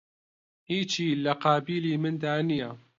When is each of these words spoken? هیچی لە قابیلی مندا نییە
هیچی 0.69 1.07
لە 1.23 1.33
قابیلی 1.43 1.93
مندا 2.03 2.35
نییە 2.47 2.69